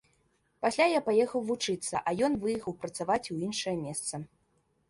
[0.65, 4.25] Пасля я паехаў вучыцца, а ён выехаў працаваць у іншае месца.